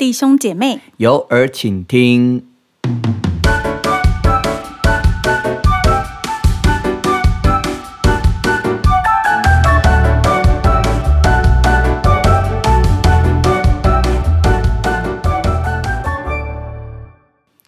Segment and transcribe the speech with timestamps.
[0.00, 2.42] 弟兄姐妹，有耳请听。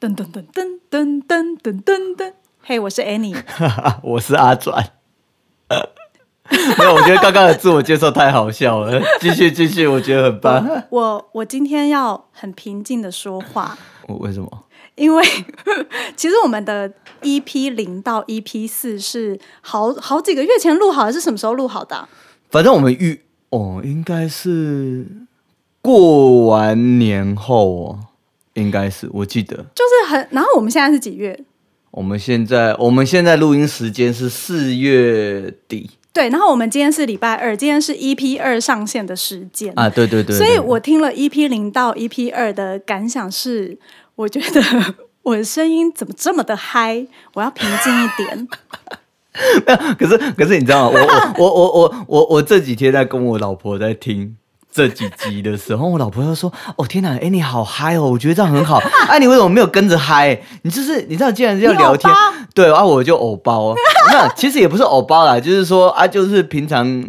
[0.00, 2.32] 噔噔噔噔噔噔噔噔噔。
[2.62, 3.36] 嘿，我是 Annie。
[4.02, 5.01] 我是阿转。
[6.78, 9.00] 没有，我觉得刚刚的自我介绍太好笑了。
[9.20, 10.84] 继续继续，我觉得很棒。
[10.90, 13.76] 我我今天要很平静的说话，
[14.08, 14.64] 我为什么？
[14.94, 15.24] 因为
[16.16, 16.90] 其实我们的
[17.22, 22.08] EP 零到 EP 四是好好几个月前录好的，是什么时候录好的啊？
[22.50, 25.06] 反正我们预哦，应该是
[25.80, 28.00] 过完年后哦，
[28.54, 29.56] 应该是我记得。
[29.74, 31.42] 就是很，然后我们现在是几月？
[31.90, 39.72] 我们现在我们现在录音时间是四月底对，然后我们今天是礼拜二，今天是 EP 二上线的时间。
[39.76, 40.36] 啊，对对对。
[40.36, 43.78] 所以我听了 EP 零到 EP 二的感想是，
[44.16, 47.06] 我觉得我的声音怎么这么的嗨？
[47.32, 48.48] 我要平静一点。
[49.66, 51.00] 没有可是可是你知道吗？
[51.38, 54.36] 我我我我我我这几天在跟我老婆在听
[54.72, 58.78] 这几集的时候，我老婆就说：“哦天哪，哎你好嗨哦，我觉得这样很好。
[59.08, 60.40] 哎、 你为什么没有跟着嗨？
[60.62, 62.12] 你就是你知道，既然是要聊天
[62.54, 63.74] 对啊，我就偶包。
[64.10, 67.04] 那其实也不是偶包啦，就是说啊，就是平常。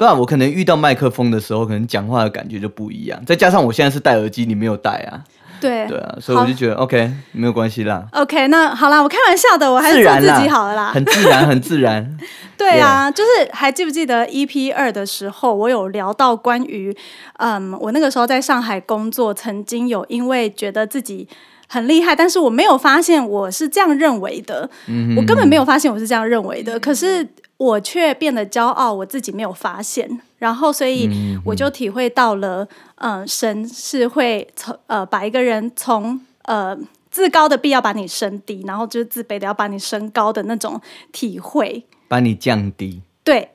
[0.00, 3.22] 不然我可能遇到麦克风的时候，可能讲话的感觉就不一样。
[3.26, 5.20] 再加上我现在是戴耳机，你没有戴啊，
[5.60, 5.86] 对。
[5.86, 10.90] 对啊，所以我就觉得 OK 没有关系啦，OK，那好啦，我开玩笑的，我还是做自己好了啦。
[10.92, 12.16] 很自然，很自然。
[12.56, 16.94] 对啊，就是还记不记得 EP 二的时候，我有聊到关于，
[17.38, 21.26] 嗯，我那个时候在上海工作，曾经有因为觉得自己
[21.68, 31.08] 很厉害，但是我没有发现我是这样认为的，嗯我根本没有发现我是这样认为的，可是我却变得骄傲，我自己没有发现，然后所以
[31.44, 36.76] 我就体会到了，嗯、神是会从呃把一个人从呃。
[37.12, 41.84] 自高的必要把你升低，然后就是自卑的要把你升高的那种体会。
[42.06, 43.02] 把你降低。
[43.24, 43.50] 对，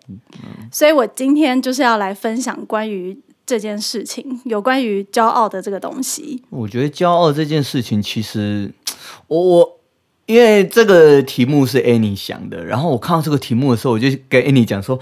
[0.70, 6.44] 所以我今天就是要来分享关于这件事情，有关于骄傲的这个东西。
[6.50, 8.70] 我觉得骄傲这件事情，其实
[9.28, 9.80] 我我
[10.26, 15.00] 因为这个题目是 Annie 想的，然后我看到这个题目的时候，我就跟 Annie 讲说。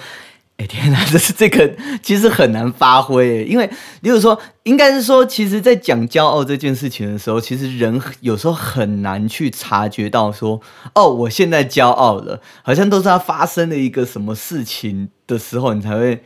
[0.58, 3.68] 哎天哪， 这是这个其实很难发挥耶，因为
[4.02, 10.62] 例如说，应该是说，其实，在讲骄傲这件事情的时候，其实人有时候很难去察觉到说，
[10.94, 16.24] 哦，我现在骄傲了，好像都是他发生了一个什么事情的时候，你才会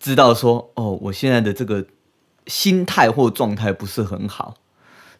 [0.00, 1.86] 知道说，哦，我现在的这个
[2.48, 4.54] 心态或状态不是很好。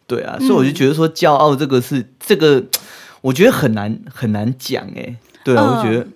[0.08, 2.64] 对啊，所以我就觉得说，骄傲这个是这个，
[3.20, 5.16] 我觉得很难很难讲哎。
[5.44, 6.06] 对啊，嗯我觉得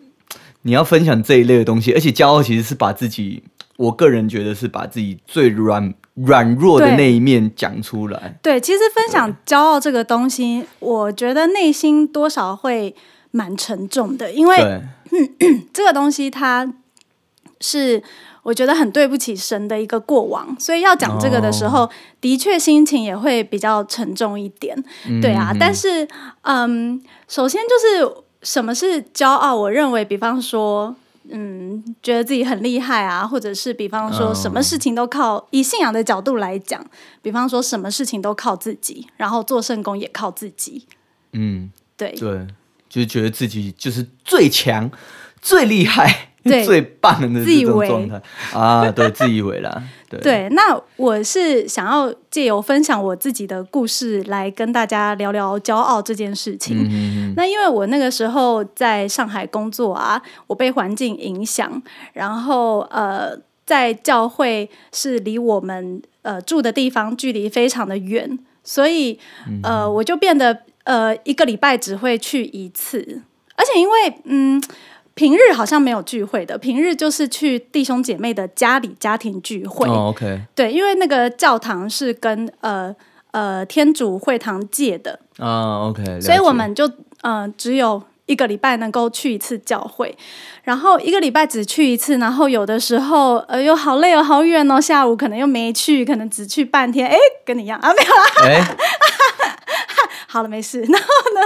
[0.67, 3.41] 你要分享这一类的东西，而且骄傲其实是把自己，
[3.77, 8.37] 我个人觉得是把自己最软软弱的那一面讲出来。
[8.43, 12.97] 对，其实分享骄傲这个东西，我觉得内心多少会
[13.31, 14.57] 蛮沉重的，因为
[15.09, 16.69] 对， 这个东西它
[17.61, 18.03] 是
[18.43, 21.89] 我觉得很对不起神的一个过往，所以要讲这个的时候，
[22.21, 24.77] 的确心情也会比较沉重一点。
[25.23, 26.09] 对啊，但是
[26.43, 29.55] 嗯，首先就是什么是骄傲？
[29.57, 30.95] 我认为，比方说。
[31.29, 36.81] 嗯，觉得自己很厉害啊，或者是比方说嗯什么事情都靠、以信仰的角度来讲，
[37.21, 40.87] 比方说什么事情都靠自己，然后做圣功也靠自己，
[41.33, 42.47] 嗯，对对，
[42.89, 44.89] 就是觉得自己就是最强、
[45.43, 47.89] 最厉害、对 最棒的这自以为。
[47.89, 48.59] 种状态。
[48.59, 56.77] 啊，对，自以为啦， 对，对，那我是想要借由分享我自己的故事来跟大家聊聊骄傲这件事情。
[56.85, 63.37] 嗯嗯那因为我那个时候在上海工作啊，我被环境影响，然后呃，
[63.67, 69.19] 在教会是离我们呃住的地方距离非常的远，所以
[69.63, 73.23] 呃我就变得呃一个礼拜只会去一次，
[73.57, 74.63] 而且因为嗯。
[75.17, 79.89] 平日好像没有聚会的，平日就是去弟兄姐妹的家里家庭聚会。
[79.89, 82.95] 哦，OK，对，因为那个教堂是跟呃
[83.31, 86.89] 呃天主会堂借的，啊，OK，所以我解们就
[87.23, 90.15] 呃只有一个礼拜能够去一次教会，
[90.65, 97.81] 然后一个礼拜只去一次，然后有的时候呃又好累哦，好远哦，下午可能又没去，可能只去半天，哎，跟你一样。
[97.81, 98.77] 啊，没有啦，哎，
[100.37, 100.81] 好了，没事。
[100.89, 101.41] 然后呢，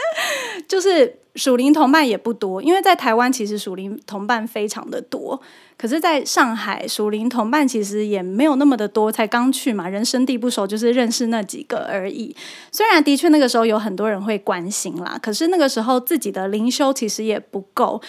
[0.66, 5.38] 就是属灵同伴也不多，因为在台湾其实属灵同伴非常的多，
[5.76, 12.34] 可是在上海属灵同伴其实也没有那么的多，才刚去嘛，人生地不熟，就是认识那几个而已。
[12.70, 18.00] 虽然的确那个时候有很多人会关心啦，可是那个时候自己的灵修其实也不够，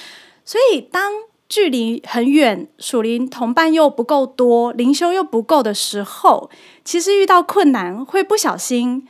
[0.46, 1.12] 所以当
[1.50, 6.50] 距离很远，属灵同伴又不够多，灵修又不够的时候，
[6.84, 9.08] 其实遇到困难会不小心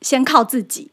[0.00, 0.90] 先靠自己，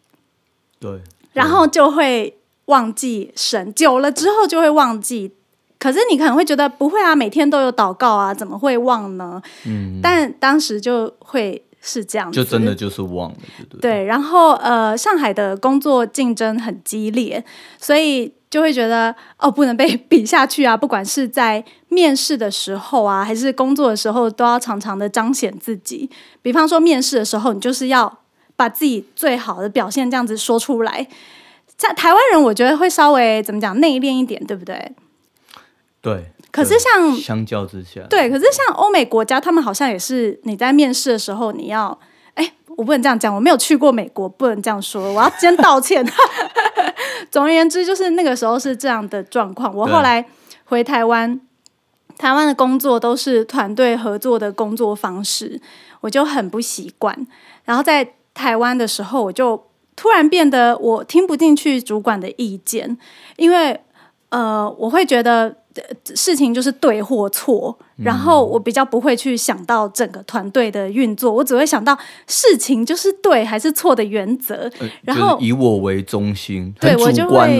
[0.79, 1.01] 对，
[1.33, 5.33] 然后就会忘记神，久了之后就会忘记。
[5.77, 9.39] 可是你可能会觉得不会啊，每天都有祷告啊，怎么会忘呢？
[9.67, 13.37] 嗯，但当时就会是这样子，就真的就是忘了，
[13.69, 13.79] 对对？
[13.81, 14.03] 对。
[14.05, 17.43] 然后呃，上海的工作竞争很激烈，
[17.79, 20.75] 所以就会觉得哦，不能被比下去啊！
[20.75, 26.09] 不管是在面试的时候啊，还是工作的时候，都要常常的彰显自己。
[26.41, 28.21] 比方说面试的时候，你就是要
[28.55, 31.07] 把自己最好的表现这样子说出来。
[31.77, 34.93] 在台湾人，我觉得会稍微怎么讲内敛一点，对不对？
[36.01, 36.31] 对。
[36.51, 41.99] 可是像相较之下，对，可是像欧美国家，他们好像也是你在面试的时候，你要
[42.35, 46.05] 哎，我不能这样讲，我没有去过美国，不能这样说，我要先道歉。
[47.29, 49.75] 总而言之，就是那个时候是这样的状况。
[49.75, 50.25] 我后来
[50.63, 51.41] 回台湾，
[52.17, 55.59] 台湾的工作都是团队合作的工作方式，
[55.99, 57.27] 我就很不习惯。
[57.65, 59.65] 然后在台湾的时候，我就
[59.95, 62.95] 突然变得我听不进去主管的意见，
[63.37, 63.81] 因为
[64.29, 65.55] 呃，我会觉得。
[66.15, 71.97] 事情就是对或错，然后我比较不会去想到整个团队的运作，我只会想到
[72.27, 74.71] 事情就是对还是错的原则，
[75.01, 77.59] 然后以我为中心，对我就会，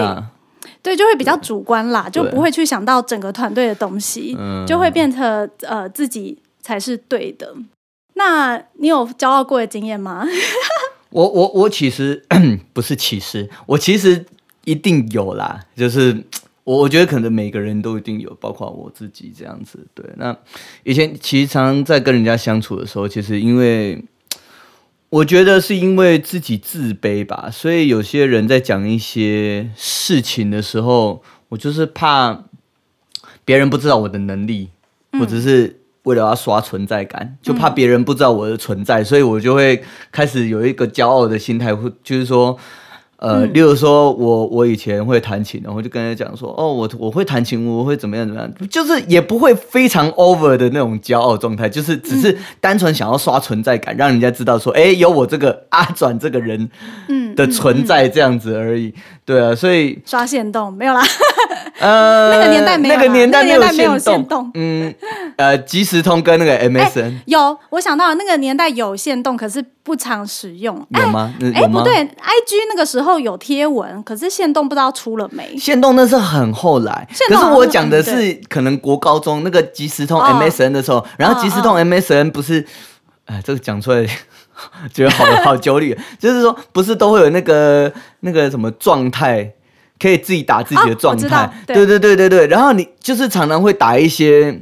[0.81, 4.33] 对就会比较主观啦，就不会去想到整个团队的东西，
[4.65, 7.53] 就会变成呃自己才是对的。
[8.15, 10.25] 那你有骄傲过的经验吗？
[11.11, 12.25] 我我我其实
[12.73, 14.25] 不是其实，我其实
[14.65, 16.25] 一定有啦，就是。
[16.65, 19.85] 我我觉得可能每个人都一定有，包括我自己这样子。
[19.93, 20.35] 对，那
[20.81, 24.03] 以前其实常在跟人家相处的时候，其实因为
[25.09, 32.45] 我觉得是因为自己自卑吧，所以有些人在讲一些事情的时候，我就是怕
[33.45, 34.69] 别人不知道我的能力，
[35.11, 42.57] 或者是为了要刷存在感，就怕别人不知道我的存在，所以我就会开始有一个骄傲的心态，会就是说。
[43.17, 56.69] 呃，例如说，我我以前会弹琴，然后就跟他讲说，哦，我我会弹琴，我会怎么样怎么样，就是也不会非常 over 的那种骄傲状态，就是只是单纯想要刷存在感，让人家知道说，哎，有我这个阿转这个人
[57.37, 58.93] 的存在这样子而已。
[59.23, 61.01] 对啊，所以刷线动没有啦。
[61.79, 63.43] 呃，那个年代没有，那个年代
[63.73, 64.49] 没有限动。
[64.53, 64.93] 嗯，
[65.35, 70.75] 呃，即时通跟那个 MSN 有，我想到了那个年代有限动，可是不常使用。
[70.89, 71.33] 有吗？
[71.53, 75.57] 哎，不对，IG 那个时候有贴文，可是限动不知道出了没。
[75.57, 82.65] 限动那是很后来，可是我讲的是可能国高中那个即时通 MSN 的时候，然后即时通 MSN 不是，
[83.25, 84.05] 哎，这个讲出来
[84.93, 89.51] 觉得好好焦虑，就是说不是都会有那个那个什么状态。
[89.99, 92.47] 可以自己打自己的状态，对对对对对。
[92.47, 94.61] 然后你就是常常会打一些，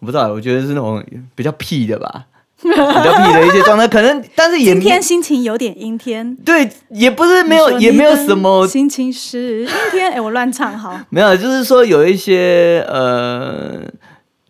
[0.00, 1.02] 我不知道，我觉得是那种
[1.34, 2.24] 比较屁的吧，
[2.62, 10.12] 比较屁的一些状态，可能但是也今天心情有点阴天，对，也不是没有，也没有什么心情是阴天。
[10.12, 13.82] 哎，我乱唱好，没有，就是说有一些呃，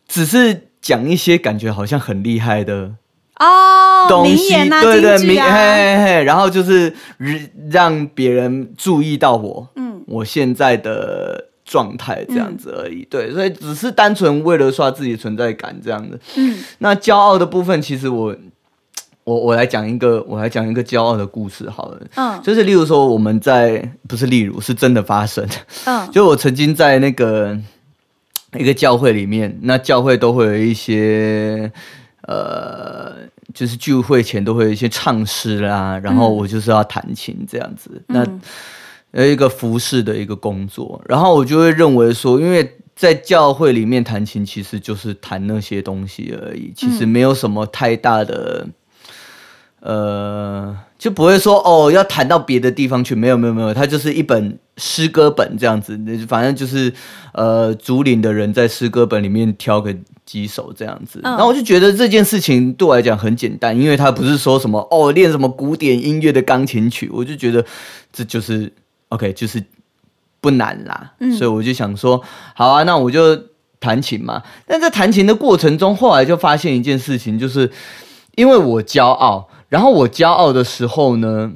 [0.07, 2.93] 只是讲一些感觉好像很厉害的。
[3.41, 6.95] 哦，名言啊，对对，名嘿嘿嘿，然后就是
[7.69, 18.35] 让别人注意到我，嗯，我现在的状态这样子而已，对，所以只是单纯为了刷自己存在感这样的，嗯，那骄傲的部分，其实我，
[19.25, 25.47] 我我来讲一个，我来讲一个骄傲的故事好了，嗯，就是例如说我们在不是例如是真的发生，
[25.87, 27.59] 嗯， 就我曾经在那个
[28.59, 31.73] 一个教会里面，那教会都会有一些。
[32.27, 33.15] 呃，
[33.53, 38.03] 就是聚会前都会有一些唱诗啦，然后我就是要弹琴这样子。
[38.07, 38.25] 那
[39.15, 48.67] 有一个服饰的一个工作，然后我就会认为说，因为在教会里面弹琴，其实就是弹那些东西而已，其实没有什么太大的。
[49.81, 53.15] 呃，就不会说哦，要弹到别的地方去。
[53.15, 55.95] 没有，没有，没有，它就是一本诗歌本这样子。
[56.27, 56.91] 反正就是，
[57.35, 59.95] 呃，竹林的人在诗歌本里面挑个
[60.25, 61.21] 几首这样子。
[61.23, 67.11] 然后我就觉得这件事情对我来讲很简单，因为他不是说什么哦，练什么古典音乐的钢琴曲。
[67.13, 67.63] 我就觉得
[68.11, 68.73] 这就是
[69.15, 69.63] OK，就是
[70.41, 71.13] 不难啦。
[71.39, 72.23] 所以我就想说，
[72.55, 73.41] 好啊，那我就
[73.79, 74.43] 弹琴嘛。
[74.67, 77.71] 但在弹琴的过程中，后来就发现一件事情，就是
[78.35, 79.49] 因为我骄傲。
[79.69, 81.51] 然后我骄傲的时候呢，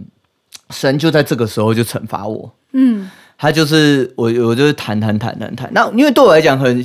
[0.70, 2.52] 神就在这个时候就惩罚我。
[2.72, 5.70] 嗯，他就是我，我就是弹弹弹弹弹。
[5.72, 6.84] 那因为对我来讲很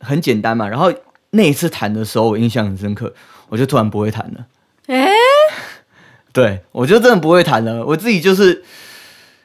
[0.00, 0.66] 很简单嘛。
[0.66, 0.92] 然后
[1.30, 3.12] 那一次弹的时候，我印象很深刻，
[3.48, 4.46] 我就突然不会弹了。
[4.86, 5.08] 哎，
[6.32, 7.84] 对我就真的不会弹了。
[7.86, 8.64] 我自己就是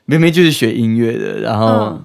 [0.07, 2.01] 明明就是学音乐的，然后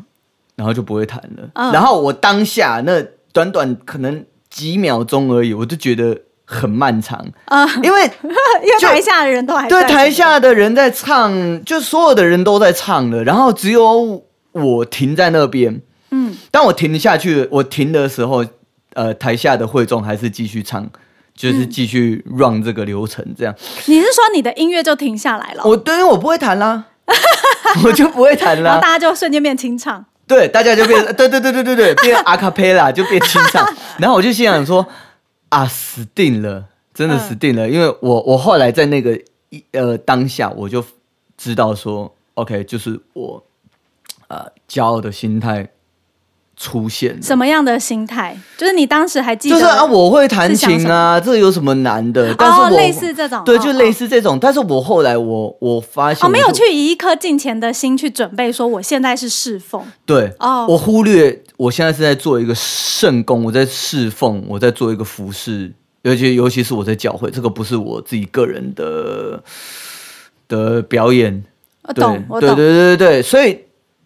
[0.57, 1.73] 然后就不会弹了。
[1.73, 8.03] 然后我当下那短短可能几秒钟而已，我就觉得很漫长，啊、因为
[8.63, 15.81] 因为台下的人都还对台下的人在唱，就所有的人都在唱了，然后只有我停在那边。
[16.11, 18.45] 嗯，当我停下去，我停的时候，
[18.93, 20.87] 呃，台下的会众还是继续唱，
[21.35, 23.55] 就是继续 run 这个流程，这样。
[23.87, 26.85] 你是说你的音乐就停下来了，我对，因为我不会弹啦，
[27.85, 28.89] 我就不会弹了然后大。
[28.89, 30.05] 家就瞬间变清唱？
[30.27, 33.67] 对，大家就变， 对对对对对对，变阿卡贝拉就变清唱。
[33.99, 34.87] 然后我就心想说，
[35.49, 39.19] 啊，死定了，真的死定了，因为我我后来在那个
[39.51, 40.85] 一呃当下，我就
[41.37, 43.45] 知道说，OK，就是我
[44.29, 45.69] 呃骄傲的心态
[46.63, 47.21] 出现。
[47.21, 48.39] 什么样的心态？
[48.57, 49.59] 就是你当时还记得？
[49.59, 52.33] 就是啊，我会弹琴啊，这有什么难的？
[52.39, 54.39] 但是我、哦，类似这种，对，哦就类似这种。
[54.41, 69.43] 但是我后来我我发现哦，没有去以一颗敬虔的心去准备，说我现在是侍奉对，哦我忽略我现在是在做一个圣工，我在侍奉，我在做一个服侍，尤其尤其是我在教会，这个不是我自己个人的
[70.47, 71.43] 的表演。
[71.95, 73.59] 对我懂，我对对懂，对对对，所以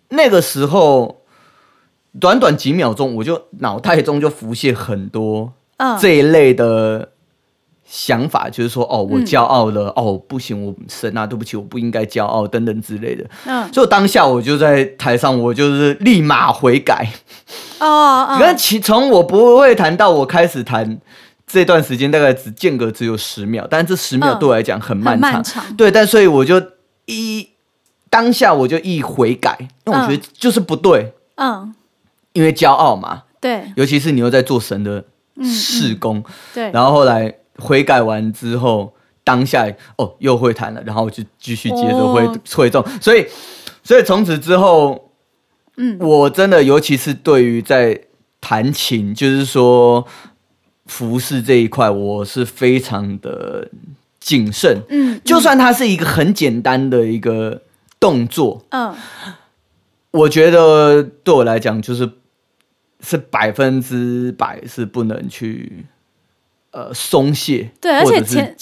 [0.09, 1.15] 那个时候
[2.21, 7.11] 短短几秒钟，我就脑袋中就浮现很多嗯，这一类的
[7.85, 13.25] 想法，就是说，哦，我嗯骄傲了，哦，不行，我神啊，对不起，我不应该骄傲，等等之类的。
[13.45, 17.09] 嗯，所以当下我就在台上，我就是立马悔改。
[17.79, 20.99] 哦， 你看，嗯，其从我不会弹到我开始弹
[21.47, 25.33] 这段时间，大概只间隔只有十秒，但这十秒嗯对我来讲很漫很长。
[25.33, 26.61] 漫长，对，但所以我就
[27.05, 27.49] 一
[28.11, 31.73] 当下我就一悔改，因为我觉得就是不对，嗯，
[32.37, 33.65] 因为骄傲嘛，对。
[33.75, 35.03] 尤其是你又在做神的
[35.43, 36.23] 事工，
[36.55, 38.93] 对，然后后来悔改完之后，
[39.25, 39.67] 当下
[39.97, 42.39] 哦又会弹了，然后就继续接着会、哦。
[42.55, 43.27] 会中，所以
[43.83, 45.11] 所以从此之后，
[45.77, 45.99] 嗯。
[45.99, 47.99] 我真的尤其是对于在
[48.41, 50.07] 弹琴，就是说
[50.85, 53.69] 服饰这一块，我是非常的
[54.21, 57.63] 谨慎，嗯，就算它是一个很简单的一个
[57.99, 58.95] 动作，嗯，
[60.13, 62.09] 我觉得对我来讲就是
[63.07, 65.87] 是百分之百是不能去
[66.73, 68.57] 呃松懈，对而且是前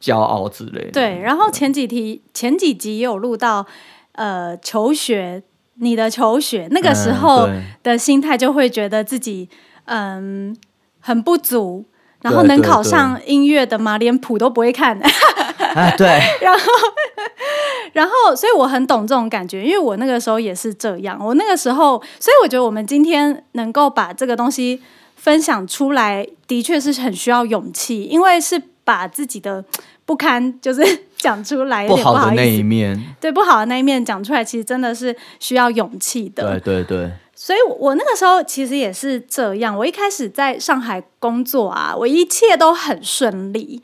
[0.00, 0.90] 骄傲之类的。
[0.92, 1.18] 对。
[1.18, 3.66] 然后前几题前几集也有录到，
[4.12, 5.42] 呃，求学，
[5.74, 9.48] 你的求学那个时候嗯的心态，就会觉得自己
[9.86, 10.56] 嗯
[11.00, 11.84] 很不足。
[12.22, 13.96] 然后能考上音乐的吗？
[13.98, 15.08] 连谱都不会看，对
[15.74, 16.06] 哎，对，
[17.92, 21.18] 然后，所以我很懂这种感觉，因为我那个时候也是这样。
[21.20, 24.82] 我那个时候，所以我觉得我们今天能够把这个东西
[25.16, 29.64] 分享出来，的确是很需要勇气，因为是把自己的
[30.04, 30.82] 不堪就是
[31.16, 32.62] 讲出来，有不好的那一好意思。
[32.62, 36.60] 面，对不好的那一面讲出来，其实真的是需要勇气的。
[36.60, 37.10] 对对对，
[37.40, 39.78] 所以我，那个时候其实也是这样。
[39.78, 43.80] 我一开始在上海工作啊，我一切都很顺利，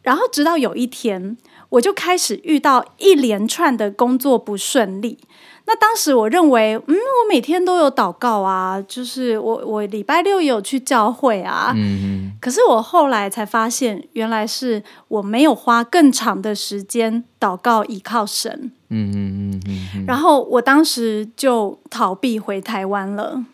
[0.00, 1.36] 然后直到有一天，
[1.68, 5.18] 我就开始遇到一连串的工作不顺利。
[5.68, 11.72] 那当时我认为，嗯，我每天都有祷告啊，就是我我礼拜六也有去教会啊。
[11.74, 18.70] 嗯可是我后来才发现，原来是我没有花更长的时间祷告，依靠神。
[18.90, 19.16] 嗯嗯
[19.54, 23.44] 嗯嗯嗯，然后我当时就逃避回台湾了。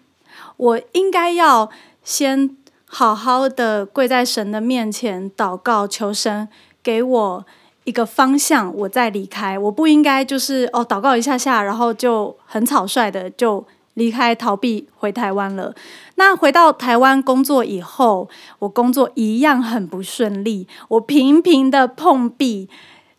[0.59, 1.71] 我应该要
[2.05, 2.55] 先
[2.85, 6.47] 好好的跪在神的面前祷告，求神
[6.83, 7.47] 给我
[7.85, 9.59] 一个方向，我再离开。
[9.59, 15.75] 我不应该就是哦祷告一下下，然后就很草率的就离开逃避回台湾了。
[16.15, 18.29] 那回到台湾工作以后，
[18.61, 22.69] 我工作一样很不顺利，我频频的碰壁，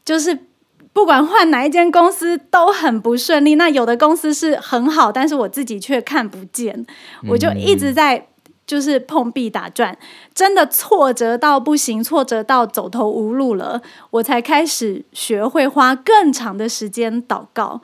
[0.06, 0.48] 就是
[0.94, 3.56] 不管换哪一间公司都很不顺利。
[3.56, 6.86] 那有的公司是很好，但是我自己却看不见，
[7.28, 8.28] 我就一直在
[8.66, 9.98] 就是碰壁打转，
[10.34, 17.82] 真的挫折到不行，挫折到走投无路了，我才开始学会花更长的时间祷告。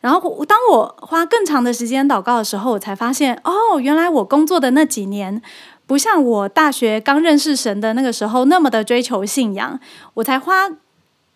[0.00, 5.40] 然后，当我花更长的时间祷告的时候，我才发现，哦，原来我工作的那几年，
[5.86, 9.78] 不像我大学刚认识神的那个时候那么的追求信仰，
[10.14, 10.68] 我才花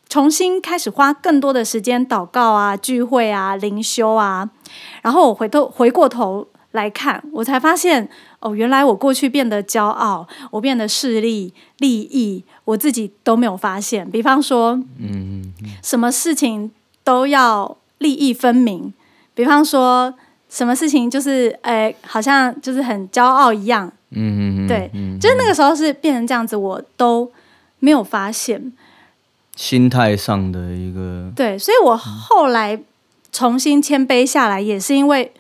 [0.09, 4.51] 重新开始花更多的时间祷告啊、聚会啊、灵修啊。
[5.03, 8.09] 然后我回头回过头来看，我才发现，
[8.47, 14.09] 哦，原来我过去变得骄傲，我变得势利、利益，我自己都没有发现。
[14.11, 16.71] 比方说，嗯什么事情
[17.03, 18.93] 都要利益分明，
[19.35, 20.15] 比方说。
[20.49, 27.31] 什么事情就是，哎，好像就是很骄傲一样，嗯嗯，对嗯就是那个时候是变成这样子，我都
[27.81, 28.73] 没有发现。
[29.57, 32.81] 心态上的一个，对，所以我后来
[33.33, 35.33] 重新谦卑下来，也是因为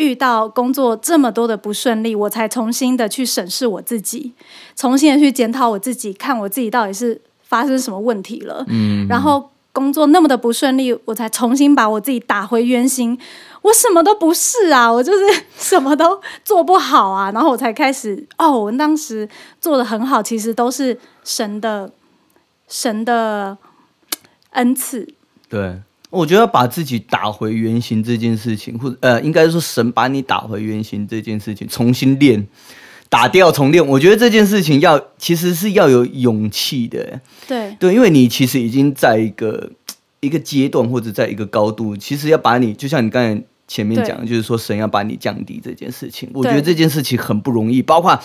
[0.00, 4.32] 遇到工作这么多的不顺利，我才重新的去审视我自己，
[4.74, 8.64] 重新的去检讨我自己，看我自己到底是发生什么问题了。
[8.68, 13.18] 嗯，然后工作那么的不顺利，我才重新把我自己打回原形。
[13.60, 17.30] 我什么都不是啊，我就是什么都做不好啊。
[17.32, 19.28] 然后我才开始，哦，我当时
[19.60, 21.92] 做的很好，其实都是神的
[22.66, 23.58] 神的
[24.52, 25.06] 恩赐。
[25.50, 32.46] 对，我觉得把自己打回原形这件事情，或者呃，应该说神把你打回原形这件事情，重新练，
[33.08, 33.86] 打掉重练。
[33.86, 37.20] 我觉得这件事情要其实是要有勇气的。
[37.46, 39.70] 对对，因为你其实已经在一个
[40.18, 48.20] 一个阶段或者在一个高度，其实要把你，就像你刚才前面讲的，就是说神要把你降低这件事情，我觉得这件事情很不容易，包括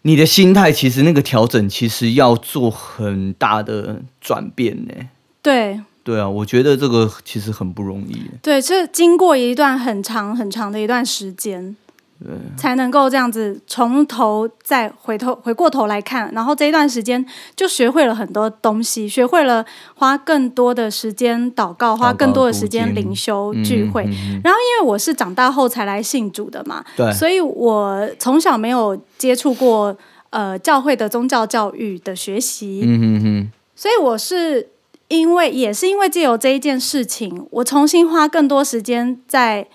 [0.00, 4.94] 你的心态，其实那个调整其实要做很大的转变呢。
[5.42, 8.28] 对对啊，我觉得这个其实很不容易。
[8.42, 11.76] 对，是经过一段很长很长的一段时间，
[12.18, 24.02] 对才能够这样子从头再回头回过头来看，然后这一段时间就学会了很多东西，学会了花更多的时间祷告，花更多的时间灵修聚会。
[24.02, 29.96] 然后因为我是长大后才来信主的嘛，对，所以我从小没有接触过
[30.30, 34.70] 呃教会的宗教教育的学习，嗯哼哼，所以我是。
[35.12, 39.66] 因为也是因为借由这一件事情，我重新花更多时间在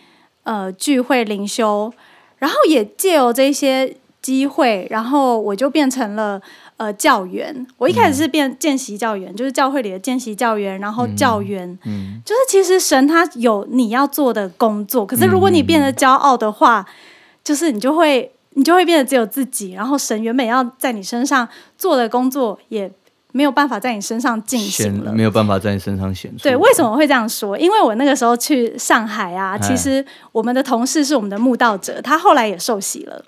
[0.42, 1.94] 呃聚会灵修，
[2.40, 6.42] 然后也借由这些机会，然后我就变成了
[6.78, 7.68] 呃教员。
[7.78, 16.84] 我一开始是变见习教员，就是教会里的见习教员，然后教员，嗯，就是其实神他有你要做的工作，可是如果你变得骄傲的话，
[17.44, 22.92] 就是你就会你就会变得只有自己，然后神原本要在你身上做的工作也。
[23.38, 26.42] 没有办法在你身上进行了，没有办法在你身上显出。
[26.42, 27.56] 对，为什么会这样说？
[27.56, 33.24] 因为我那个时候去上海啊，其实我们的同事是我们的慕道者，他后来也受洗了。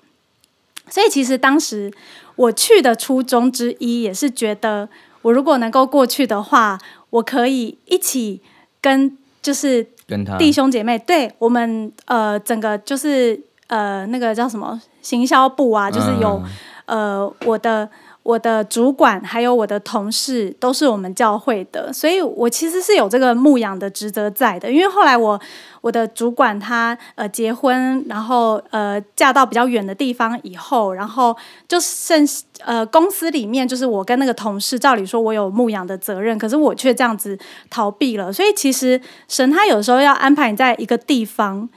[0.88, 1.92] 所以其实当时
[2.34, 4.88] 我去的初衷之一，也是觉得
[5.22, 6.76] 我如果能够过去的话，
[7.10, 8.40] 我可以一起
[8.80, 16.42] 跟就是跟他弟兄姐妹，对我们呃整个就是呃那个叫什么行销部啊，就是有
[16.86, 17.88] 呃我的。
[18.22, 24.70] 我的主管还有我的同事都是我们教会的，所以我其实是有这个牧养的职责在的。
[24.70, 25.40] 因为后来我
[25.80, 31.34] 我的主管他呃结婚，然后呃嫁到比较远的地方以后，然后
[31.66, 32.22] 就剩
[32.64, 37.38] 呃公司里面就是我跟那个同事，照理说我有牧养的责任，可是我却这样子
[37.70, 38.30] 逃避了。
[38.30, 41.68] 所以其实神他有时候要安排你在一个地方，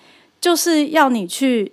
[0.41, 1.71] 就是要你去。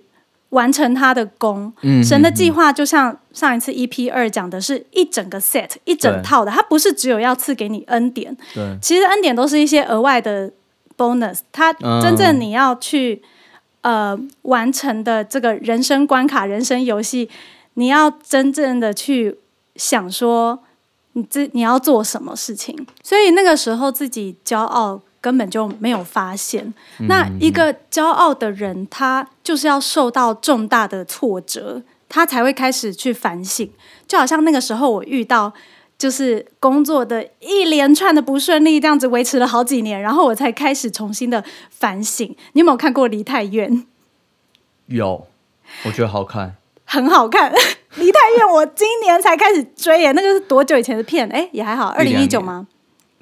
[0.51, 10.51] 完成他的功，神的计划就像上一次 EP 二讲的，是一整个 set 一整套的，他不是只有要赐给你恩典，对，其实恩典都是一些额外的
[10.97, 13.21] bonus，他真正你要去
[13.81, 17.29] 呃完成的这个人生关卡、人生游戏，
[17.75, 19.37] 你要真正的去
[19.75, 20.59] 想说
[21.13, 25.01] 你这你要做什么事情，所以那个时候自己骄傲。
[25.21, 26.73] 根本就没有发现，
[27.07, 33.69] 那一个骄傲的人，他就是要受到重大的挫折，他才会开始去反省。
[34.07, 35.53] 就好像那个时候我遇到，
[35.97, 42.27] 就是工作的一连串的不顺利，这样子维持了好几年，然后我才开始重新的反省。
[42.53, 43.71] 你有没有看过《梨泰院》？
[44.87, 45.27] 有，
[45.85, 47.51] 我觉得好看，很好看。
[47.95, 51.29] 《梨泰院》我今年才开始追耶，那个是多久以前的片？
[51.29, 52.67] 哎，也还好，二零一九吗？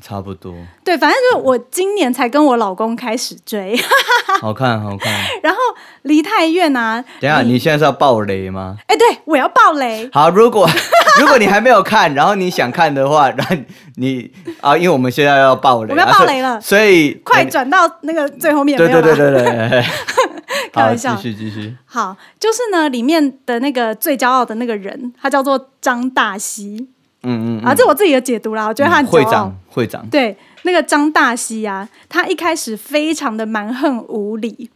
[0.02, 3.78] 差不多，对，反正就是我今年才跟我老公开始追，
[4.40, 5.12] 好看好看。
[5.44, 5.60] 然后
[6.04, 8.78] 梨泰院啊，等下你现在是要爆雷吗？
[8.88, 10.10] 哎，对，我要爆雷。
[10.14, 10.68] 好，如果
[11.20, 13.56] 如果你还没有看，然后你想看的话，然后
[13.96, 14.32] 你
[14.62, 18.78] 啊，因为我们现在要爆雷，我们要爆雷了，所以快转到那个最后面。
[18.78, 19.86] 对对对对对，
[20.72, 21.76] 开玩笑，继续继续。
[21.86, 26.90] 好，就是呢，里面的那个最骄傲的那个人，他叫做张大西。
[27.24, 30.08] 嗯嗯啊，这我自己的解读啦，我觉得他很会长，会长。
[30.10, 34.70] 对那个张大西啊，他一开始非常的蛮横无理，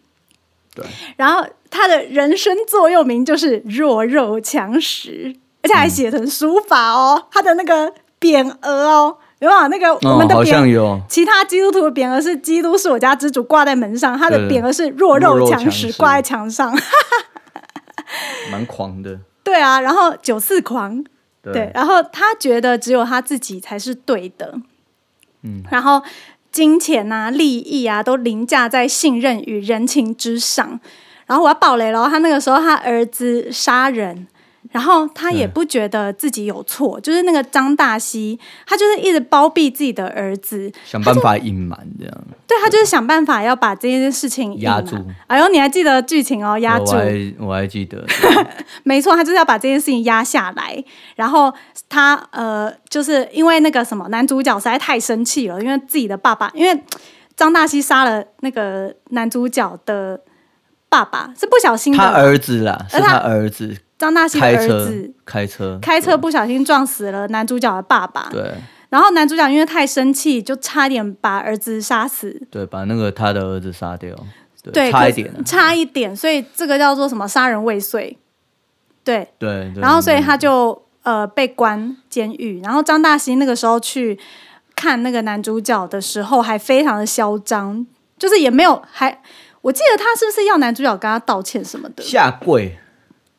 [0.75, 11.01] 对，然后他的人生座右铭就是弱肉强食，而且还写成书法哦，他的那个匾额哦，有没有那个我们的匾？
[11.07, 16.77] 其他基督徒的匾额是“基督是我家之主”挂在门上，他的匾额是“弱肉强食”挂在墙上，
[18.51, 19.19] 蛮狂的。
[19.43, 21.03] 对啊，然后九四狂。
[21.51, 24.57] 对，然后他觉得只有他自己才是对的，
[25.41, 26.01] 嗯，然后
[26.51, 30.79] 金钱啊、利益啊都凌驾在信任与人情之上。
[31.25, 34.27] 然后我要爆雷了，他那个时候他儿子杀人，
[34.73, 42.13] 然后他也不觉得自己有错，就是那个张大西，他就是一直包庇自己的儿子，想办法隐瞒这样。
[42.47, 44.97] 对他就是想办法要把这件事情压住。
[45.27, 46.57] 哎呦，你还记得剧情哦？
[46.57, 48.03] 压住我，还我还记得，
[48.81, 50.83] 没错，他就是要把这件事情压下来。
[51.15, 51.53] 然后
[51.87, 56.83] 他呃，就是因为那个什么男主角实在太生气了，因为自己的爸爸，因为
[57.35, 60.19] 张大西杀了那个男主角的
[60.89, 62.17] 爸爸，是不小心的他啦。
[62.17, 68.53] 儿子啦，是他儿子张大西儿子开车开车不小心撞死了男主角的爸爸，对。
[68.89, 72.45] 然后男主角因为太生气，就差点把儿子杀死。
[72.51, 74.13] 对，把那个他的儿子杀掉，
[74.73, 78.17] 对，差一点啊，差一点，所以这个叫做什么杀人未遂。
[79.05, 84.19] 对，对，对然后所以他就呃被关监狱，然后张大西那个时候去
[84.75, 87.87] 看那个男主角的时候，还非常的嚣张，
[88.19, 89.21] 就是也没有还。
[89.61, 92.03] 我记得他是不是要男主角跟他道歉什么的？
[92.03, 92.77] 下跪，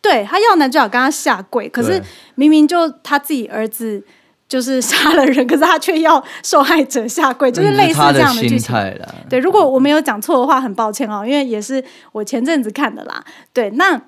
[0.04, 1.98] 对他要男主角跟他下跪，可是
[2.34, 4.04] 明明就他自己儿子
[4.46, 8.76] 就是杀了人，可是他却要受害者下跪，就是那类似这样的剧情。
[9.30, 13.24] 对，如果我没有讲错的话，很抱歉哦，因为也是我前阵子看的啦。
[13.54, 13.98] 对，那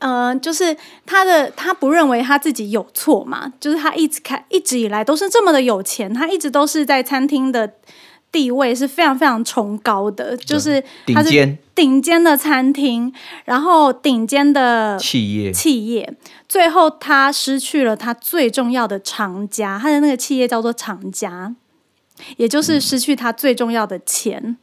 [0.00, 7.74] 呃，就是他的他不认为他自己有错嘛，就是他一直看一直以来都是这么的有钱，他一直都是在餐厅的
[8.32, 10.82] 地位是非常非常崇高的，就是
[11.14, 13.12] 他是顶尖顶尖的餐厅，
[13.44, 16.14] 然后顶尖的企业，企业，
[16.48, 21.54] 最后他失去了他最重要的厂家，他的那个企业叫做厂家，
[22.36, 24.56] 也就是失去他最重要的钱。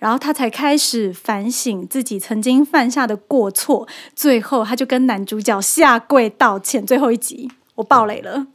[0.00, 6.86] 然后他才开始反省自己曾经犯下的过错，最后他就跟男主角下跪道歉。
[6.86, 7.50] 最后一集
[7.82, 8.46] 我爆雷了，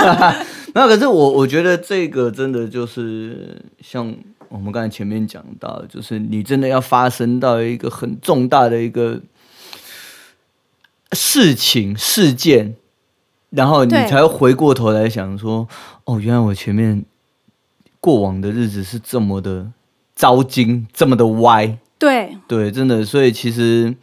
[0.72, 4.14] 那可是我我觉得这个真的就是像
[4.48, 9.20] 我们刚才前面讲到的，就是你真的要发生到一个很重大的一个
[11.12, 12.74] 事情事件，
[13.50, 15.68] 然后你才回过头来想说，
[16.04, 17.04] 哦，原来我前面
[18.00, 19.70] 过往的日子是这么的
[20.14, 21.76] 糟心，这么的歪。
[21.98, 22.38] 对。
[22.48, 23.94] 对，真的，所以其实，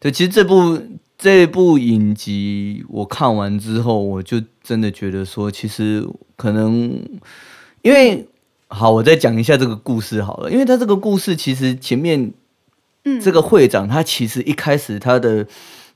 [0.00, 0.80] 对，其实这部
[1.18, 6.98] 这部影集我看完之后，我就真的觉得说，其实可能
[7.82, 8.26] 因为
[8.68, 12.32] 好，我再讲一下这个故事好了，因为他这个故事其实前面，
[13.04, 15.46] 嗯这个会长他其实一开始他的。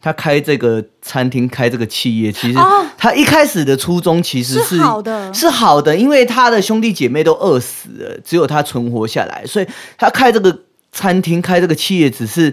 [0.05, 10.59] 他开这个餐厅，开这个企业，其实哦他一开始的初衷其实是好的是好的，因为他的兄弟姐妹都饿死了，只有他存活下来，所以他开这个
[10.91, 12.53] 餐厅、开这个企业，只是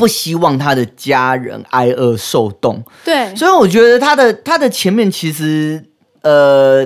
[0.00, 2.82] 不希望他的家人挨饿受冻。
[3.04, 3.32] 对。
[3.36, 5.84] 所以我觉得他的他的前面其实
[6.22, 6.84] 呃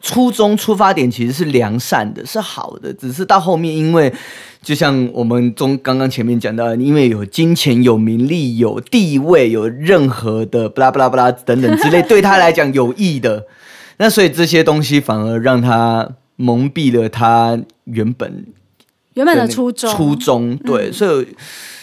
[0.00, 4.12] 初衷出发点其实是良善的，是好的，只是到后面因为
[4.62, 13.44] 就像我们中刚刚前面讲到，因为有金钱、有名利、有地位、有任何的不拉不拉不拉等等之类 对他来讲有益的，
[13.98, 18.46] 那所以这些东西反而让他蒙蔽了他原本
[19.14, 20.56] 原本的初衷，初衷。
[20.56, 20.92] 对，嗯。
[20.92, 21.28] 所以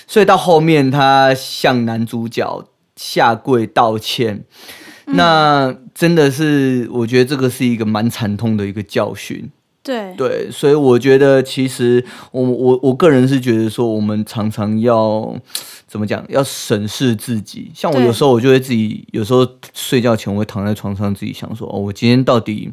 [0.09, 4.43] 所以到后面他向男主角下跪道歉，
[5.05, 5.15] 嗯。
[5.15, 9.47] 那真的是我觉得这个是一个蛮惨痛的一个教训。
[9.83, 10.15] 对。
[10.17, 15.35] 对，所以我觉得其实我我我个人是觉得说，我们常常要
[15.85, 17.71] 怎么讲，要审视自己。
[17.75, 22.71] 像我有时候我就会自己，有时候睡觉前我会躺在床上自己想说，哦，我今天到底，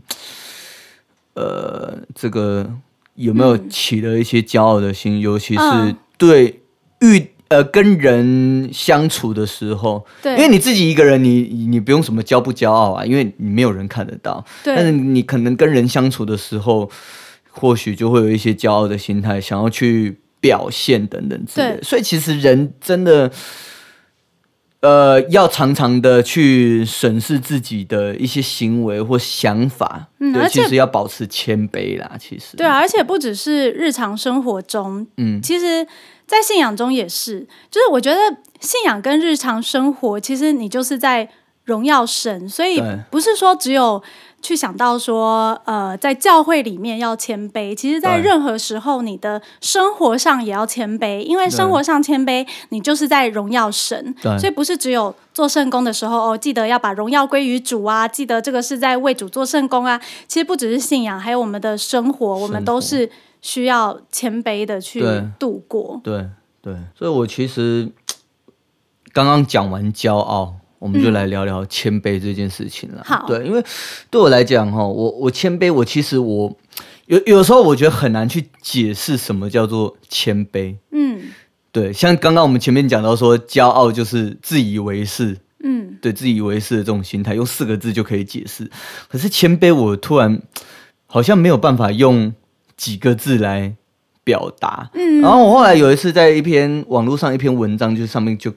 [1.35, 2.70] 呃，这个
[3.16, 5.96] 有没有起了一些骄傲的心，尤其是嗯。
[6.18, 6.62] 对
[7.00, 7.30] 遇。
[7.48, 14.44] 呃，跟人相处的时候，对因为你自己一个人，你你不用什么骄不骄傲啊，因为你没有人看得到。
[14.64, 16.90] 但是你可能跟人相处的时候，
[17.52, 23.30] 或许就会有一些骄傲的心态，想要去表现等等之类所以其实人真的，
[24.80, 30.09] 呃，要常常的去审视自己的一些行为或想法。
[30.18, 32.11] 对，嗯而且其实要保持谦卑啦。
[32.18, 35.87] 其实，对啊，而且不只是日常生活中，嗯，其实，
[36.26, 38.18] 在信仰中也是，就是我觉得
[38.60, 41.28] 信仰跟日常生活，其实你就是在
[41.64, 44.02] 荣耀神，所以不是说只有
[44.42, 60.00] 去想到说，呃，在教会里面要谦卑，其实在任何时候，你的生活上也要谦卑，因为生活上谦卑，你就是在荣耀神，所以不是只有做圣功的时候哦，记得要把荣耀归于主啊，记得这个是在为主做圣功啊。
[60.28, 63.10] 其实不只是信仰，还有我们的生活，我们都是
[63.46, 65.04] 需要谦卑的去
[65.38, 66.00] 度过。
[66.02, 66.26] 对
[66.61, 67.88] 对，所以我其实
[69.12, 73.02] 刚刚讲完骄傲，我们就来聊聊谦卑这件事情了。
[73.04, 73.62] 好对，因为
[74.11, 76.56] 对我来讲哈，我我谦卑，我其实我
[77.06, 80.74] 有有时候我觉得很难去解释什么叫做谦卑。
[80.90, 81.30] 嗯
[81.70, 85.32] 对，像刚刚我们前面讲到说，骄傲就是自以为是，
[85.62, 88.68] 嗯，嗯，对自以为是的这种心态，用四个字就可以解释。
[89.09, 90.42] 可是谦卑，我突然
[91.06, 92.35] 好像没有办法用
[92.76, 93.74] 几个字来
[94.22, 94.90] 表达。
[94.94, 98.52] 嗯然后我后来有一次在一篇网络上一篇文章，就是上面就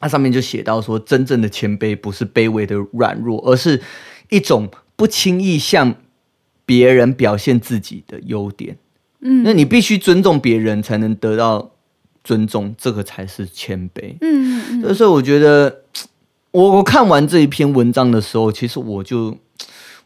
[0.00, 3.80] 它上面就写到说，真正的谦卑不是卑微的软弱，而是
[4.28, 5.94] 一种不轻易向
[6.66, 8.76] 别人表现自己的优点。
[9.20, 11.70] 嗯那你必须尊重别人，才能得到
[12.22, 14.16] 尊重，这个才是谦卑。
[14.20, 15.82] 嗯嗯嗯，所以我觉得，
[16.50, 19.38] 我我看完这一篇文章的时候，其实我就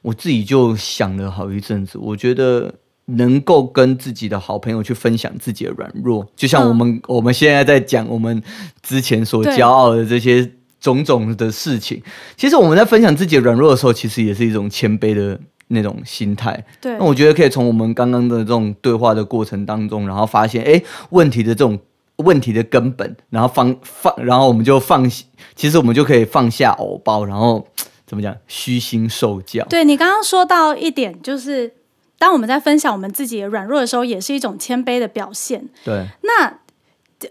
[0.02, 1.98] 我自己就想了好一阵子。
[1.98, 2.72] 我觉得
[3.08, 8.42] 能够跟自己的好朋友去分享自己的软弱，就像嗯我们、我们现在在讲我们
[8.82, 12.02] 之前所对骄傲的这些种种的事情。
[12.36, 15.38] 其实我们在分享自己的软弱的时候，其实也是一种谦卑的。
[15.70, 21.78] 那种心态，对那，我觉得可以从我们刚刚的这种对话的过程当中，然后发现，哎，问题的这种
[22.16, 25.06] 问题的根本，然后放放，然后我们就放，
[25.54, 27.68] 其实我们就可以放下偶包，然后
[28.06, 29.62] 怎么讲，虚心受教。
[29.66, 31.70] 对你刚刚说到一点，就是
[32.18, 35.68] 当我们在分享我们自己的软弱的时候，也是一种谦卑的表现。
[35.84, 36.52] 对，那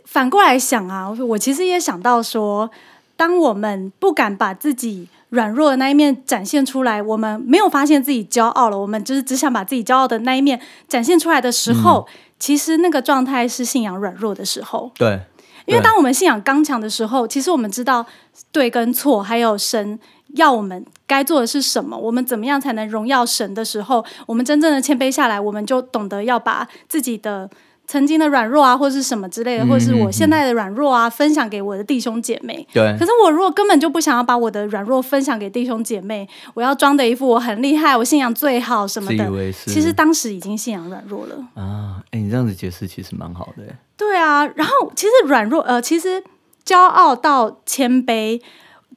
[0.06, 2.70] 反过来想啊，我其实也想到说，
[3.16, 12.08] 当我们不敢把自己软弱的那一面展现出来，我们没有发现自己骄傲了，我们就是只想把自己骄傲的那一面展现出来的时候，
[12.40, 14.92] 其实那个状态是信仰软弱的时候。
[14.98, 15.20] 对，
[15.66, 18.06] 因为当我们信仰刚强的时候，其实我们知道
[18.52, 20.00] 对跟错，还有神
[20.36, 27.50] 要我们该做的是什么，我们怎么样才能荣耀神的时候，我们真正的谦卑下来，我们就懂得要把自己的
[27.88, 32.68] 曾经的软弱啊，或是什么之类的，嗯或者是我现在的软弱啊，分享给我的弟兄姐妹。
[32.74, 41.36] 对可，是我如果根本就不想要把我的软弱分享给弟兄姐妹，我要装的一副我很厉害，我信仰最好什么的，其实当时已经信仰软弱了。
[41.56, 43.64] 啊，哎，你这样子解释其实蛮好的。
[43.96, 46.22] 对啊，然后其实软弱，呃，其实
[46.66, 48.42] 骄傲到谦卑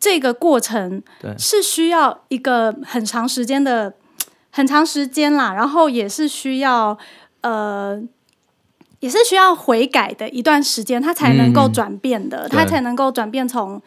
[0.00, 1.02] 这个过程
[1.38, 3.94] 是需要一个很长时间的，
[4.50, 6.98] 很长时间啦，然后也是需要
[7.42, 8.02] 呃。
[9.00, 13.80] 也是需要悔改的一段时间，它才能够嗯转变的，对它才能够转变从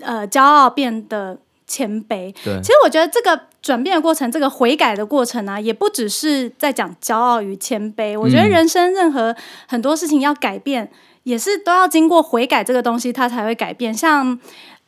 [0.00, 2.34] 呃骄傲变得谦卑。
[2.42, 8.18] 对其，实我觉得这个转变的过程，这个悔改的过程啊，也不只是在讲骄傲与谦卑。
[8.18, 9.32] 我觉得嗯人生任何
[9.68, 10.90] 很多事情要改变，
[11.22, 13.94] 也是都要经过悔改这个东西，它才会改变。
[13.94, 14.36] 像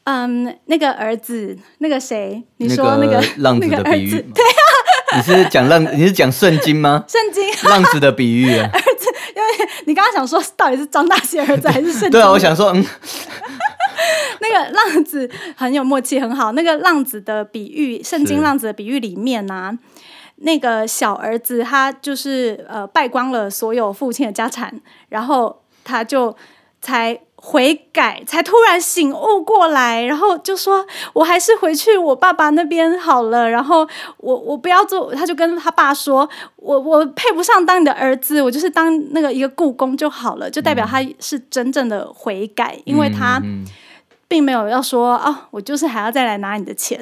[0.04, 7.04] 嗯，那个儿子，那个谁，你说那个浪子的比喻，对啊，你是讲浪，你是讲圣经吗？
[7.08, 8.70] 圣经，浪子的比喻啊，
[9.86, 12.10] 你刚刚想说到底是张大仙儿子还是圣经？
[12.10, 12.84] 对啊，我想说，嗯，
[14.40, 16.52] 那个浪子很有默契，很好。
[16.52, 19.78] 那个浪子的比喻，圣经浪子的比喻里面呢、
[20.36, 26.36] 那个小儿子他就是呃败光了所有父亲的家产，然后他就
[26.82, 36.26] 才悔改，才突然醒悟过来，然后就说：“我还是回去我爸爸那边好了。”然后我我不要做，他就跟他爸说
[36.56, 43.38] ：“我我配不上当你的儿子，我就是当那个一个故宫就好了。”就代表他是真正的悔改，因为他。
[43.44, 43.64] 嗯
[44.26, 46.98] 并没有要说哦，我就是还要再来拿你的钱。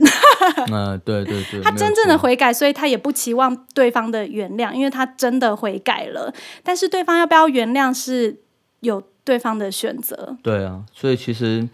[0.68, 6.34] 嗯 啊，对对对，他真正的悔改，所以他也不期望对方的原谅，因为他真的悔改了。
[6.64, 8.40] 但是对方要不要原谅是
[8.80, 10.36] 有对方的选择。
[10.42, 11.68] 对啊，所以其实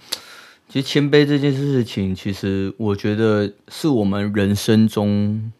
[0.68, 5.50] 其实谦卑这件事情，其实我觉得是我们人生中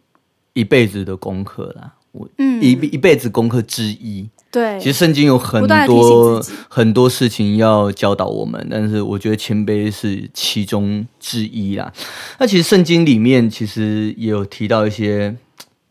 [0.53, 1.95] 一辈子的功课啦。
[2.11, 4.27] 我嗯，一一辈子功课之一。
[4.51, 11.93] 对，其实圣经有很多很多事情要教导我们，但是我觉得谦卑是其中之一啦。
[12.39, 15.37] 那其实圣经里面其实也有提到一些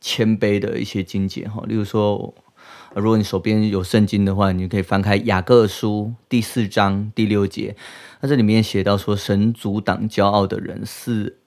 [0.00, 2.47] 谦卑的一些经节哈，例如说，呃
[2.94, 7.76] 如果你手边有圣经的话，你可以翻开雅各书第四章第六节，
[8.20, 11.38] 那这里面写到说，神阻挡骄傲的人，是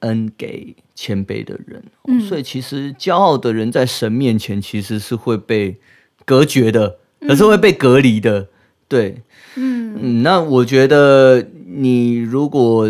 [0.00, 1.82] 恩给谦卑的人。
[2.06, 5.78] 嗯所以其实骄傲的人在神面前其实是会被
[6.24, 8.48] 隔绝的，可是会被隔离的。
[8.86, 9.22] 对，
[9.56, 12.88] 嗯嗯，那我觉得你如果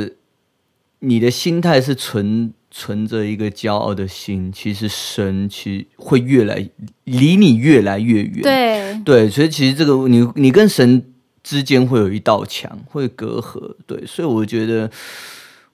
[0.99, 6.67] 你的心态是存存着一个骄傲的心，其实神其实会越来
[7.05, 8.41] 离你越来越远。
[8.43, 11.05] 对，对，所以其实这个你你跟神
[11.43, 13.75] 之间会有一道墙，会隔阂。
[13.87, 14.91] 对，所以我觉得，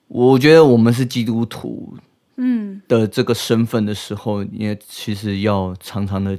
[0.09, 1.95] 我觉得我们是基督徒
[2.35, 6.37] 嗯的这个身份的时候，你也其实要常常的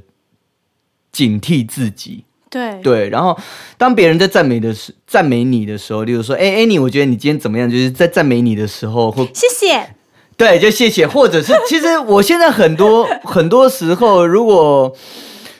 [1.11, 2.25] 警惕自己。
[2.51, 3.35] 对对，然后
[3.77, 7.67] 当别人在赞美的时赞美你的时候，例如说，哎，Annie，我觉得你今天怎么样？
[7.67, 9.95] 就是在赞美你的时候，或谢谢。
[10.41, 14.91] 对，就谢谢，或者是 其实我现在很多很多时候，如果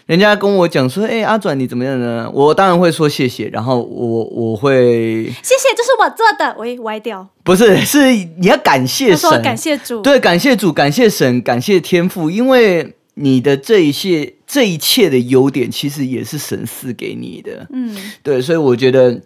[0.08, 2.28] 人家跟我讲说，哎、阿转你怎么样呢？
[2.34, 6.56] 我当然会说谢谢，然后我我会谢谢，这是我做的。
[6.58, 7.28] 喂，歪掉。
[7.44, 10.02] 不是是你要感谢神，感谢主。
[10.02, 17.67] 对，感谢主，感谢神，感谢天父，因为你的这一切这一切的优点，其实也是神赐给你的。
[17.72, 19.22] 嗯，对，所以我觉得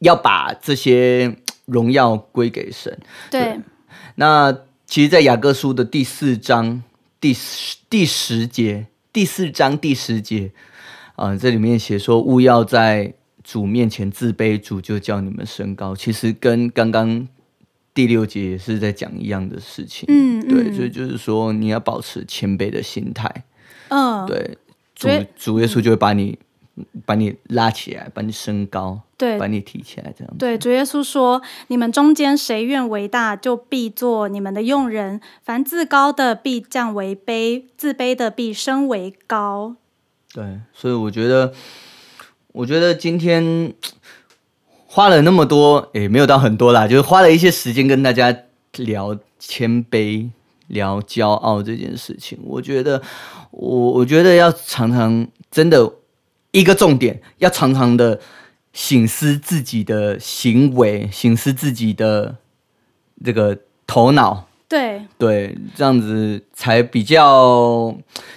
[0.00, 1.34] 要把这些
[1.64, 2.94] 荣耀归给神。
[3.30, 3.58] 对，
[4.16, 6.82] 那其实，在雅各书的第四章
[7.20, 10.52] 第十第十节，第四章第十节，
[11.16, 13.12] 啊、这里面写说，勿要在
[13.44, 15.94] 主面前自卑，主就叫你们升高。
[15.94, 17.28] 其实跟刚刚
[17.92, 20.06] 第六节也是在讲一样的事情。
[20.08, 23.44] 嗯对，嗯所以就是说，你要保持谦卑的心态。
[23.88, 24.56] 嗯，对，
[24.94, 26.38] 主主耶稣就会把你
[27.04, 30.38] 把你拉起来，把你升高，对把你提起来，这样子。
[30.38, 39.76] 对，主耶稣说：“你们中间谁愿为大，就必做你们的用人；凡自高的必降为卑，自卑的必升为高。
[40.34, 41.54] 对，所以我觉得，
[42.52, 43.72] 我觉得今天
[44.86, 48.36] 花了那么多，也没有到很多啦，就是花了一些时间跟大家
[48.76, 50.28] 聊谦卑、
[50.66, 52.38] 聊骄傲这件事情。
[52.42, 53.00] 我觉得，
[53.50, 55.90] 我我觉得要常常真的
[56.58, 58.18] 一个重点，要常常的
[58.72, 62.36] 醒思自己的行为，醒思自己的
[63.22, 67.94] 这个头脑。”对，对，这样子才比较，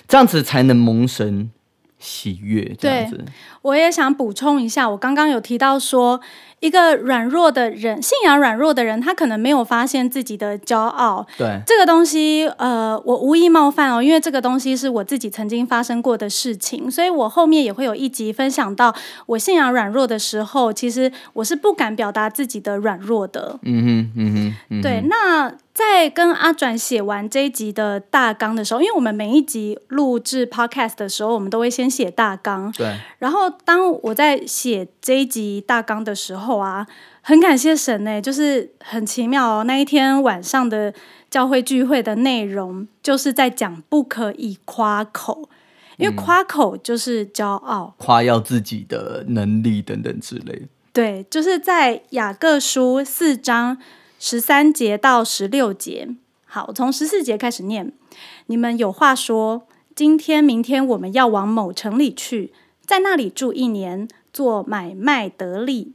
[0.08, 1.50] 这样子才能蒙神
[1.98, 2.76] 喜悦。
[2.78, 3.26] 这样子，
[3.64, 6.22] 我也想补充一下，我刚刚有提到说，
[6.60, 18.94] 一个软弱的人，信仰软弱的人，他可能没有发现自己的骄傲，对，这个东西，呃，我无意冒犯哦，因为这个东西是我自己曾经发生过的事情，所以我后面也会有一集分享到
[19.26, 23.60] 我信仰软弱的时候，其实我是不敢表达自己的软弱的。
[23.64, 24.82] 嗯哼，嗯哼，嗯哼。
[24.82, 36.88] 对，那在跟阿转写完这一集的大纲的时候，因为我们每一集录制 podcast 的时候，我们都会先写大纲，对，然后当我在写这一集大纲的时候啊，
[37.22, 39.64] 很感谢神呢、就是很奇妙哦。
[39.64, 40.94] 那一天晚上的
[41.30, 45.48] 教会聚会的内容，就是在讲不可以夸口，
[45.98, 47.94] 因为夸口就是骄傲。
[47.98, 50.68] 夸耀自己的能力等等之类的。
[50.92, 53.78] 对，就是在雅各书四章
[54.20, 56.10] 十三节到十六节。
[56.46, 57.94] 好，从十四节开始念。
[58.48, 62.52] 你们有话说，今天、明天我们要往某城里去，
[62.86, 65.94] 在那里住一年，做买卖得利。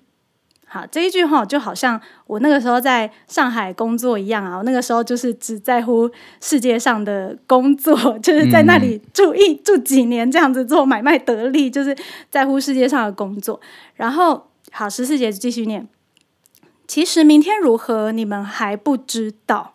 [0.74, 6.10] 好，这一句话就好像我那个时候在上海工作一样啊，我那个时候就是只在乎
[6.40, 11.96] 世界上的工作，就是在那里住一、住几年这样子做买卖得利，就是
[12.28, 13.60] 在乎世界上的工作。
[13.94, 15.86] 然后好，十四节继续念。
[16.88, 19.73] 其实明天如何，你们还不知道。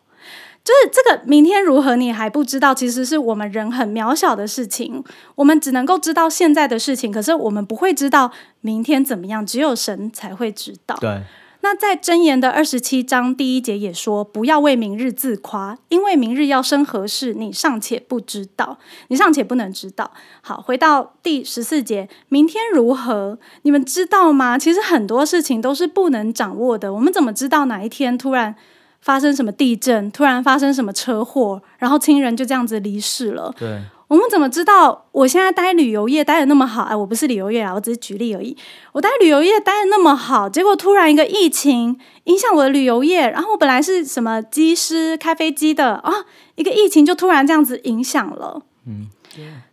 [0.70, 5.04] 就是这个明天如何，你还不知道，其实是我们人很渺小的事情。
[5.34, 10.96] 我们只能够知道现在的事情，可是我们不会知道明天怎么样，只有神才会知道。
[11.02, 11.24] 对，
[11.62, 18.78] 那在箴言的二十七章第一节也说，不要为明日自夸，因为明日要生何事，你尚且不知道，
[19.08, 20.12] 你尚且不能知道。
[20.42, 23.40] 好，回到第十四节，明天如何？
[23.64, 24.56] 你们知道吗？
[24.60, 28.56] 其实很多事情都是不能掌握的，我们怎么知道哪一天突然
[29.02, 33.54] 发生什么地震，突然发生什么车祸，然后亲人就这样子离世了？
[33.58, 36.84] 对，我们怎么知道我现在待旅游业待的那么好？
[36.84, 38.56] 哎，我不是旅游业啊，我只是举例而已。
[38.92, 46.14] 我待旅游业待的那么好，结果突然一个疫情影响我的旅游业，然后我本来是什么机师开飞机的啊，
[46.56, 48.62] 一个疫情就突然这样子影响了。
[48.86, 49.08] 嗯，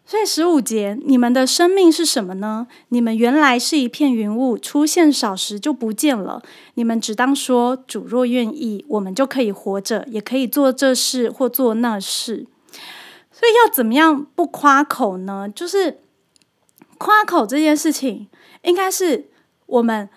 [0.09, 2.69] 所以十五节，你们的生命是什么呢？
[2.91, 6.41] 你们原来是一片云雾，出现少时就不见了。
[6.75, 12.47] 你们只当说：主若愿意，我们就可以活着，也可以做这事或做那事。
[13.33, 15.49] 所以要怎么样不夸口呢？
[15.53, 15.99] 就是
[16.99, 18.29] 夸口这件事情，
[18.63, 19.29] 应该是
[19.67, 20.09] 我们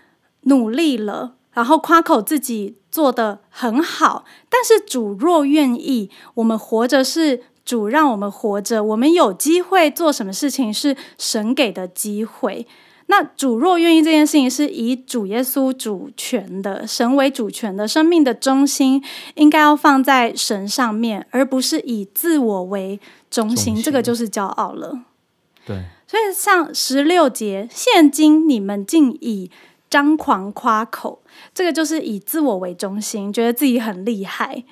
[0.42, 4.24] 努力了，然后夸口自己做的很好。
[4.50, 12.66] 但是主若愿意，我们活着是主让我们活着，我们有机会做什么事情是神给的机会。
[13.06, 19.04] 那主若愿意这件事情是以主耶稣主权的，神为主权的，生命的中心
[19.36, 23.56] 应该要放在神上面，而不是以自我为中心。
[23.56, 25.02] 中心这个就是骄傲了。
[25.64, 29.52] 对，所以像十六节，现今你们竟以
[29.88, 31.22] 张狂夸口，
[31.54, 34.64] 这个就是以自我为中心，觉得自己很厉害。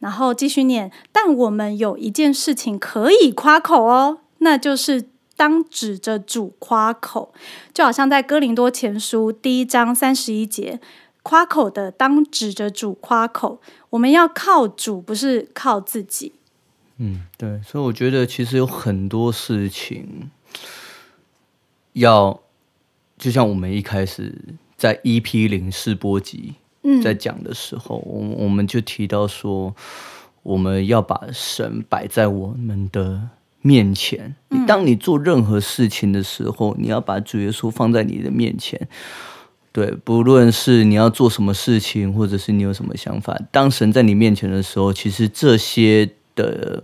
[0.00, 7.32] 然后继续念，但我们有一件事情可以夸口哦，那就是当指着主夸口，
[7.72, 10.80] 就好像在哥林多前书第一章三十一节，
[11.22, 16.32] 夸口的当指着主夸口，我们要靠主，不是靠自己。
[16.96, 20.30] 嗯，对，所以我觉得其实有很多事情，
[21.94, 22.40] 要
[23.16, 24.34] 就像我们一开始
[24.76, 26.56] 在 EP 零试播集
[27.02, 29.74] 在讲的时候，我我们就提到说，
[30.42, 33.20] 我们要把神摆在我们的
[33.60, 34.34] 面前。
[34.66, 38.88] 当你做任何事情的时候，你要把主耶稣放在你的面前。
[39.72, 46.82] 对，不论是你要做什么事情，或者是你有什么想法，当神在你面前的时候，其实这些的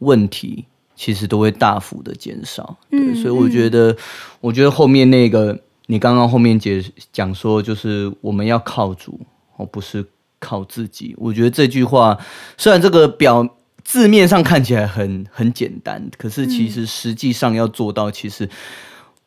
[0.00, 0.64] 问题
[0.96, 2.76] 其实都会大幅的减少。
[2.90, 3.96] 对，所以我觉得，
[4.40, 9.20] 我觉得后面那个你刚刚后面解讲说，就是我们要靠主，
[9.56, 10.04] 而不是
[10.38, 11.14] 靠自己。
[11.18, 12.18] 我觉得这句话
[12.56, 18.48] 虽然这个表字面上看起来很很简单，可是其实实际上要做到，其实。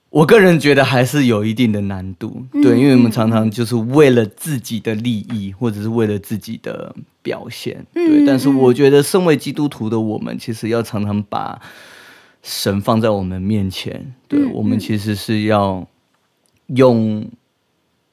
[0.10, 8.26] 我个人觉得还是有一定的难度，对，因为我们常常就是为了自己的利益，或者是为了自己的表现，对。
[8.26, 11.62] 但是我觉得，身为基督徒的我们，其实要常常把
[12.42, 15.86] 神放在我们面前，对我们其实是要
[16.68, 17.28] 用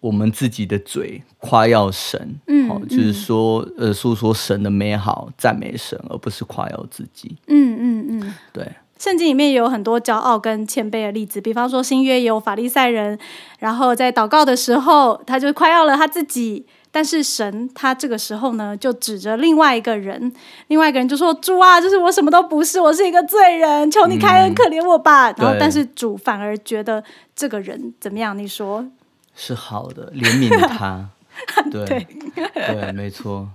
[0.04, 8.70] 我们自己的嘴夸耀神，嗯，好，就是说，呃，诉说神的美好，赞美神，而不是夸耀自己，嗯嗯嗯，对。
[8.98, 13.18] 圣经里面也有很多骄傲跟谦卑的例子，比方说新约有法利赛人，
[13.58, 20.30] 然后在祷告的时候，他就夸耀了他自己，但是神他这个时候呢，就指着另外一个人，
[20.68, 27.02] 另外一个人就说：“主啊，就是我什么都不是，我是一个罪人，求你开恩可怜我吧。”然后，但是主反而觉得
[27.34, 28.36] 这个人怎么样？
[28.38, 28.86] 你说
[29.34, 31.10] 是好的，怜悯他。
[31.70, 32.06] 对
[32.54, 33.48] 对，没错。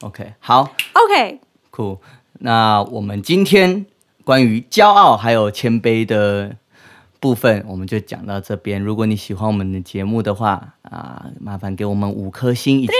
[0.00, 0.72] OK，好。
[0.92, 1.98] OK，Cool。
[2.40, 3.86] 那我们今天。
[4.24, 6.54] 关于骄傲还有谦卑的
[7.18, 8.78] 部分，我们就讲到这边。
[8.78, 12.92] 如果你喜欢我们的节目的话，啊，麻烦给我们五颗星以及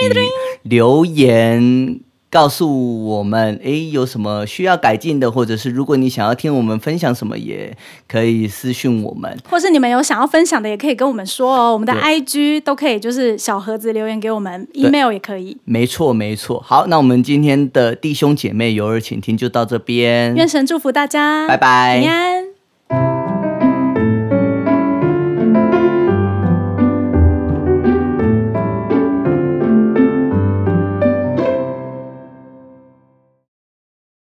[0.63, 1.99] 留言。
[2.31, 7.75] 告诉我们，哎，有什么需要改进的，或者是如果你想要听我们分享什么，也
[8.07, 11.73] 可以私讯我们，或是你们有想要分享的，也可以跟我们说哦。
[11.73, 15.57] 我们的 I G 都可以，就是小盒子留言给我们，email 也可以。
[15.65, 16.59] 没错，没错。
[16.65, 20.35] 好，那我们今天的弟兄姐妹有耳请听就到这边。
[20.35, 22.48] 愿神祝福大家，拜拜，平安。